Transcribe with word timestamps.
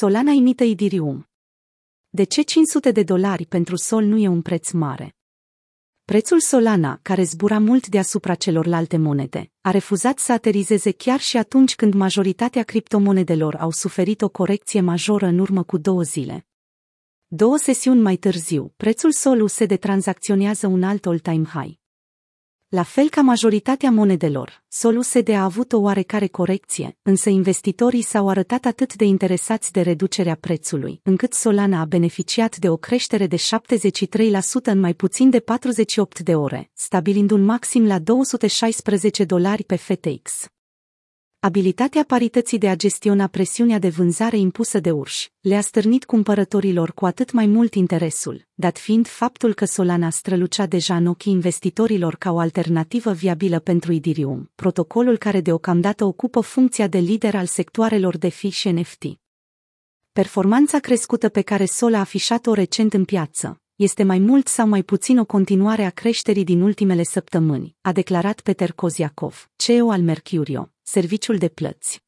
Solana 0.00 0.30
imită 0.30 0.64
Idirium. 0.64 1.28
De 2.08 2.24
ce 2.24 2.42
500 2.42 2.90
de 2.90 3.02
dolari 3.02 3.46
pentru 3.46 3.76
Sol 3.76 4.04
nu 4.04 4.16
e 4.16 4.28
un 4.28 4.42
preț 4.42 4.70
mare? 4.70 5.16
Prețul 6.04 6.40
Solana, 6.40 6.98
care 7.02 7.22
zbura 7.22 7.58
mult 7.58 7.86
deasupra 7.86 8.34
celorlalte 8.34 8.96
monede, 8.96 9.50
a 9.60 9.70
refuzat 9.70 10.18
să 10.18 10.32
aterizeze 10.32 10.90
chiar 10.90 11.20
și 11.20 11.36
atunci 11.36 11.74
când 11.74 11.94
majoritatea 11.94 12.62
criptomonedelor 12.62 13.54
au 13.54 13.70
suferit 13.70 14.22
o 14.22 14.28
corecție 14.28 14.80
majoră 14.80 15.26
în 15.26 15.38
urmă 15.38 15.62
cu 15.62 15.78
două 15.78 16.02
zile. 16.02 16.46
Două 17.26 17.56
sesiuni 17.56 18.00
mai 18.00 18.16
târziu, 18.16 18.72
prețul 18.76 19.12
Sol 19.12 19.40
USD 19.40 19.78
tranzacționează 19.78 20.66
un 20.66 20.82
alt 20.82 21.06
all-time 21.06 21.44
high. 21.44 21.77
La 22.70 22.82
fel 22.82 23.08
ca 23.08 23.20
majoritatea 23.20 23.90
monedelor, 23.90 24.62
Sol 24.68 24.96
USD 24.96 25.28
a 25.28 25.42
avut 25.42 25.72
o 25.72 25.78
oarecare 25.78 26.26
corecție, 26.26 26.96
însă 27.02 27.28
investitorii 27.28 28.02
s-au 28.02 28.28
arătat 28.28 28.64
atât 28.64 28.94
de 28.94 29.04
interesați 29.04 29.72
de 29.72 29.80
reducerea 29.80 30.34
prețului, 30.40 31.00
încât 31.02 31.32
Solana 31.32 31.80
a 31.80 31.84
beneficiat 31.84 32.56
de 32.56 32.68
o 32.68 32.76
creștere 32.76 33.26
de 33.26 33.36
73% 33.36 33.40
în 34.62 34.80
mai 34.80 34.94
puțin 34.94 35.30
de 35.30 35.40
48 35.40 36.20
de 36.20 36.34
ore, 36.34 36.70
stabilind 36.74 37.30
un 37.30 37.44
maxim 37.44 37.86
la 37.86 37.98
216 37.98 39.24
dolari 39.24 39.64
pe 39.64 39.76
FTX. 39.76 40.48
Abilitatea 41.40 42.04
parității 42.04 42.58
de 42.58 42.68
a 42.68 42.76
gestiona 42.76 43.26
presiunea 43.26 43.78
de 43.78 43.88
vânzare 43.88 44.36
impusă 44.36 44.80
de 44.80 44.90
urși 44.90 45.30
le-a 45.40 45.60
stârnit 45.60 46.04
cumpărătorilor 46.04 46.92
cu 46.92 47.06
atât 47.06 47.32
mai 47.32 47.46
mult 47.46 47.74
interesul, 47.74 48.46
dat 48.54 48.78
fiind 48.78 49.06
faptul 49.06 49.54
că 49.54 49.64
Solana 49.64 50.10
strălucea 50.10 50.66
deja 50.66 50.96
în 50.96 51.06
ochii 51.06 51.32
investitorilor 51.32 52.14
ca 52.16 52.32
o 52.32 52.38
alternativă 52.38 53.12
viabilă 53.12 53.58
pentru 53.58 53.92
Idirium, 53.92 54.50
protocolul 54.54 55.16
care 55.16 55.40
deocamdată 55.40 56.04
ocupă 56.04 56.40
funcția 56.40 56.86
de 56.86 56.98
lider 56.98 57.34
al 57.34 57.46
sectoarelor 57.46 58.16
de 58.16 58.28
fi 58.28 58.48
și 58.48 58.70
NFT. 58.70 59.04
Performanța 60.12 60.78
crescută 60.78 61.28
pe 61.28 61.42
care 61.42 61.64
Sol 61.64 61.94
a 61.94 61.98
afișat-o 61.98 62.52
recent 62.52 62.94
în 62.94 63.04
piață, 63.04 63.60
este 63.74 64.02
mai 64.02 64.18
mult 64.18 64.48
sau 64.48 64.68
mai 64.68 64.82
puțin 64.82 65.18
o 65.18 65.24
continuare 65.24 65.84
a 65.84 65.90
creșterii 65.90 66.44
din 66.44 66.60
ultimele 66.60 67.02
săptămâni, 67.02 67.76
a 67.80 67.92
declarat 67.92 68.40
Peter 68.40 68.72
Koziakov, 68.72 69.50
CEO 69.56 69.90
al 69.90 70.00
Mercurio, 70.00 70.70
serviciul 70.90 71.38
de 71.38 71.48
plăți. 71.48 72.02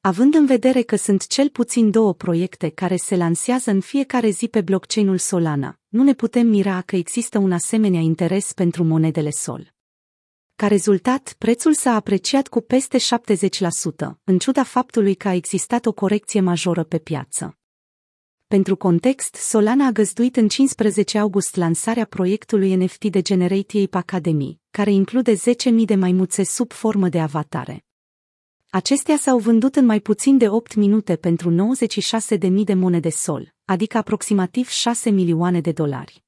Având 0.00 0.34
în 0.34 0.46
vedere 0.46 0.82
că 0.82 0.96
sunt 0.96 1.26
cel 1.26 1.48
puțin 1.48 1.90
două 1.90 2.14
proiecte 2.14 2.68
care 2.68 2.96
se 2.96 3.16
lansează 3.16 3.70
în 3.70 3.80
fiecare 3.80 4.30
zi 4.30 4.48
pe 4.48 4.60
blockchain-ul 4.60 5.18
Solana, 5.18 5.78
nu 5.88 6.02
ne 6.02 6.14
putem 6.14 6.46
mira 6.46 6.80
că 6.80 6.96
există 6.96 7.38
un 7.38 7.52
asemenea 7.52 8.00
interes 8.00 8.52
pentru 8.52 8.84
monedele 8.84 9.30
Sol. 9.30 9.74
Ca 10.56 10.66
rezultat, 10.66 11.34
prețul 11.38 11.74
s-a 11.74 11.94
apreciat 11.94 12.48
cu 12.48 12.60
peste 12.60 12.98
70%, 12.98 13.00
în 14.24 14.38
ciuda 14.38 14.62
faptului 14.62 15.14
că 15.14 15.28
a 15.28 15.34
existat 15.34 15.86
o 15.86 15.92
corecție 15.92 16.40
majoră 16.40 16.84
pe 16.84 16.98
piață. 16.98 17.58
Pentru 18.46 18.76
context, 18.76 19.34
Solana 19.34 19.86
a 19.86 19.90
găzduit 19.90 20.36
în 20.36 20.48
15 20.48 21.18
august 21.18 21.56
lansarea 21.56 22.04
proiectului 22.04 22.74
NFT 22.74 23.04
de 23.04 23.22
Generate 23.22 23.82
Ape 23.82 23.96
Academy, 23.96 24.60
care 24.70 24.92
include 24.92 25.34
10.000 25.34 25.40
de 25.84 25.94
maimuțe 25.94 26.44
sub 26.44 26.72
formă 26.72 27.08
de 27.08 27.20
avatare. 27.20 27.87
Acestea 28.70 29.16
s-au 29.16 29.38
vândut 29.38 29.76
în 29.76 29.84
mai 29.84 30.00
puțin 30.00 30.38
de 30.38 30.48
8 30.48 30.74
minute 30.74 31.16
pentru 31.16 31.74
96.000 32.38 32.50
de 32.64 32.74
monede 32.74 33.08
sol, 33.08 33.54
adică 33.64 33.96
aproximativ 33.96 34.68
6 34.68 35.10
milioane 35.10 35.60
de 35.60 35.72
dolari. 35.72 36.24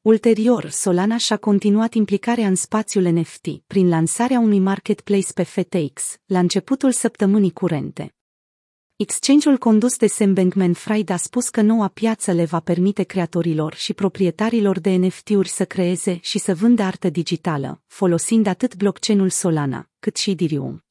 Ulterior, 0.00 0.68
Solana 0.68 1.16
și-a 1.16 1.36
continuat 1.36 1.94
implicarea 1.94 2.46
în 2.46 2.54
spațiul 2.54 3.04
NFT 3.04 3.46
prin 3.66 3.88
lansarea 3.88 4.38
unui 4.38 4.58
marketplace 4.58 5.32
pe 5.32 5.42
FTX, 5.42 6.18
la 6.26 6.38
începutul 6.38 6.92
săptămânii 6.92 7.52
curente. 7.52 8.14
Exchange-ul 8.96 9.58
condus 9.58 9.96
de 9.96 10.06
Sam 10.06 10.34
Bankman-Fried 10.34 11.10
a 11.10 11.16
spus 11.16 11.48
că 11.48 11.60
noua 11.60 11.88
piață 11.88 12.32
le 12.32 12.44
va 12.44 12.60
permite 12.60 13.02
creatorilor 13.02 13.74
și 13.74 13.94
proprietarilor 13.94 14.78
de 14.78 14.90
NFT-uri 14.90 15.48
să 15.48 15.64
creeze 15.64 16.18
și 16.22 16.38
să 16.38 16.54
vândă 16.54 16.82
artă 16.82 17.10
digitală, 17.10 17.82
folosind 17.86 18.46
atât 18.46 18.76
blockchain-ul 18.76 19.30
Solana, 19.30 19.88
cât 19.98 20.16
și 20.16 20.30
Ethereum. 20.30 20.82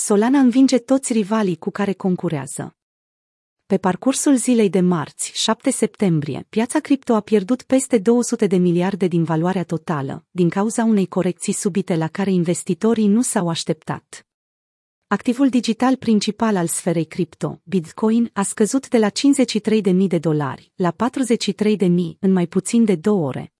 Solana 0.00 0.38
învinge 0.38 0.78
toți 0.78 1.12
rivalii 1.12 1.56
cu 1.56 1.70
care 1.70 1.92
concurează. 1.92 2.76
Pe 3.66 3.78
parcursul 3.78 4.36
zilei 4.36 4.70
de 4.70 4.80
marți, 4.80 5.30
7 5.34 5.70
septembrie, 5.70 6.46
piața 6.48 6.80
cripto 6.80 7.14
a 7.14 7.20
pierdut 7.20 7.62
peste 7.62 7.98
200 7.98 8.46
de 8.46 8.56
miliarde 8.56 9.06
din 9.06 9.24
valoarea 9.24 9.64
totală, 9.64 10.24
din 10.30 10.48
cauza 10.48 10.84
unei 10.84 11.06
corecții 11.06 11.52
subite 11.52 11.96
la 11.96 12.08
care 12.08 12.30
investitorii 12.30 13.06
nu 13.06 13.22
s-au 13.22 13.48
așteptat. 13.48 14.26
Activul 15.06 15.48
digital 15.48 15.96
principal 15.96 16.56
al 16.56 16.66
sferei 16.66 17.06
cripto, 17.06 17.60
Bitcoin, 17.64 18.30
a 18.32 18.42
scăzut 18.42 18.88
de 18.88 18.98
la 18.98 19.08
53.000 19.10 20.06
de 20.06 20.18
dolari 20.18 20.72
la 20.74 20.94
43.000 21.76 21.88
în 22.18 22.32
mai 22.32 22.46
puțin 22.46 22.84
de 22.84 22.94
două 22.94 23.26
ore. 23.26 23.52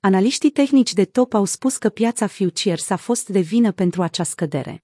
Analiștii 0.00 0.50
tehnici 0.50 0.92
de 0.92 1.04
top 1.04 1.34
au 1.34 1.44
spus 1.44 1.76
că 1.76 1.88
piața 1.88 2.26
futures 2.26 2.90
a 2.90 2.96
fost 2.96 3.28
de 3.28 3.40
vină 3.40 3.72
pentru 3.72 4.02
acea 4.02 4.24
scădere. 4.24 4.83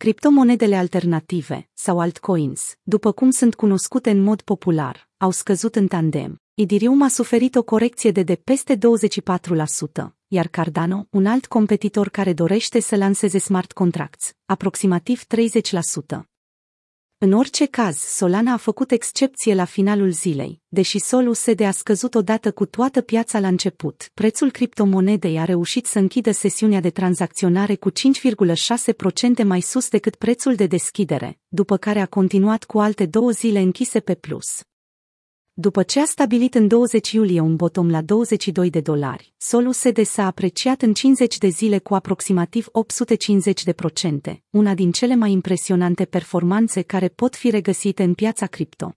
Criptomonedele 0.00 0.76
alternative, 0.76 1.68
sau 1.74 2.00
altcoins, 2.00 2.74
după 2.82 3.12
cum 3.12 3.30
sunt 3.30 3.54
cunoscute 3.54 4.10
în 4.10 4.20
mod 4.20 4.40
popular, 4.40 5.08
au 5.16 5.30
scăzut 5.30 5.76
în 5.76 5.86
tandem. 5.86 6.40
Idirium 6.54 7.02
a 7.02 7.08
suferit 7.08 7.54
o 7.54 7.62
corecție 7.62 8.10
de 8.10 8.22
de 8.22 8.34
peste 8.34 8.76
24%, 8.76 8.80
iar 10.26 10.46
Cardano, 10.46 11.06
un 11.10 11.26
alt 11.26 11.46
competitor 11.46 12.08
care 12.08 12.32
dorește 12.32 12.80
să 12.80 12.96
lanseze 12.96 13.38
smart 13.38 13.72
contracts, 13.72 14.32
aproximativ 14.44 15.24
30%. 15.24 16.29
În 17.22 17.32
orice 17.32 17.66
caz, 17.66 17.96
Solana 17.96 18.52
a 18.52 18.56
făcut 18.56 18.90
excepție 18.90 19.54
la 19.54 19.64
finalul 19.64 20.10
zilei, 20.10 20.60
deși 20.68 20.98
Sol 20.98 21.26
USD 21.26 21.60
a 21.60 21.70
scăzut 21.70 22.14
odată 22.14 22.52
cu 22.52 22.66
toată 22.66 23.00
piața 23.00 23.38
la 23.38 23.48
început. 23.48 24.10
Prețul 24.14 24.50
criptomonedei 24.50 25.38
a 25.38 25.44
reușit 25.44 25.86
să 25.86 25.98
închidă 25.98 26.30
sesiunea 26.30 26.80
de 26.80 26.90
tranzacționare 26.90 27.74
cu 27.74 27.90
5,6% 27.90 29.44
mai 29.44 29.60
sus 29.60 29.88
decât 29.88 30.14
prețul 30.14 30.54
de 30.54 30.66
deschidere, 30.66 31.38
după 31.48 31.76
care 31.76 32.00
a 32.00 32.06
continuat 32.06 32.64
cu 32.64 32.78
alte 32.78 33.06
două 33.06 33.30
zile 33.30 33.58
închise 33.58 34.00
pe 34.00 34.14
plus. 34.14 34.60
După 35.60 35.82
ce 35.82 36.00
a 36.00 36.04
stabilit 36.04 36.54
în 36.54 36.68
20 36.68 37.12
iulie 37.12 37.40
un 37.40 37.56
bottom 37.56 37.90
la 37.90 38.00
22 38.00 38.70
de 38.70 38.80
dolari, 38.80 39.32
Sol 39.36 39.66
USD 39.66 40.04
s-a 40.04 40.26
apreciat 40.26 40.82
în 40.82 40.94
50 40.94 41.38
de 41.38 41.48
zile 41.48 41.78
cu 41.78 41.94
aproximativ 41.94 42.68
850 42.72 43.64
de 43.64 43.72
procente, 43.72 44.42
una 44.50 44.74
din 44.74 44.92
cele 44.92 45.14
mai 45.14 45.32
impresionante 45.32 46.04
performanțe 46.04 46.82
care 46.82 47.08
pot 47.08 47.36
fi 47.36 47.50
regăsite 47.50 48.02
în 48.02 48.14
piața 48.14 48.46
cripto. 48.46 48.94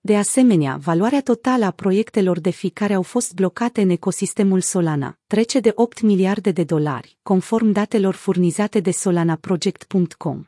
De 0.00 0.16
asemenea, 0.16 0.76
valoarea 0.76 1.22
totală 1.22 1.64
a 1.64 1.70
proiectelor 1.70 2.40
de 2.40 2.50
fi 2.50 2.70
care 2.70 2.94
au 2.94 3.02
fost 3.02 3.34
blocate 3.34 3.80
în 3.80 3.90
ecosistemul 3.90 4.60
Solana 4.60 5.18
trece 5.26 5.60
de 5.60 5.72
8 5.74 6.00
miliarde 6.00 6.50
de 6.50 6.64
dolari, 6.64 7.18
conform 7.22 7.70
datelor 7.70 8.14
furnizate 8.14 8.80
de 8.80 8.90
solanaproject.com. 8.90 10.44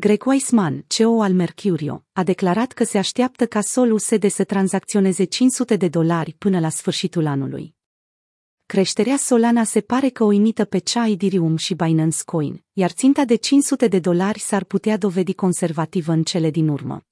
Greg 0.00 0.26
Weissman, 0.26 0.84
CEO 0.86 1.22
al 1.22 1.32
Mercurio, 1.32 2.04
a 2.12 2.22
declarat 2.22 2.72
că 2.72 2.84
se 2.84 2.98
așteaptă 2.98 3.46
ca 3.46 3.60
Sol 3.60 3.92
USD 3.92 4.30
să 4.30 4.44
tranzacționeze 4.44 5.24
500 5.24 5.76
de 5.76 5.88
dolari 5.88 6.34
până 6.38 6.60
la 6.60 6.68
sfârșitul 6.68 7.26
anului. 7.26 7.74
Creșterea 8.66 9.16
Solana 9.16 9.64
se 9.64 9.80
pare 9.80 10.08
că 10.08 10.24
o 10.24 10.32
imită 10.32 10.64
pe 10.64 10.78
cea 10.78 11.06
Ethereum 11.06 11.56
și 11.56 11.74
Binance 11.74 12.18
Coin, 12.24 12.64
iar 12.72 12.90
ținta 12.90 13.24
de 13.24 13.34
500 13.34 13.88
de 13.88 13.98
dolari 13.98 14.38
s-ar 14.38 14.64
putea 14.64 14.96
dovedi 14.96 15.34
conservativă 15.34 16.12
în 16.12 16.22
cele 16.22 16.50
din 16.50 16.68
urmă. 16.68 17.07